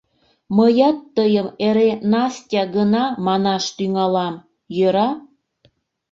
[0.55, 4.35] Мыят тыйым эре Настя гына манаш тӱҥалам,
[4.77, 5.09] йӧра?